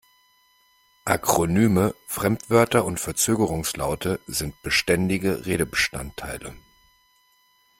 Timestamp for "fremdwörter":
2.07-2.85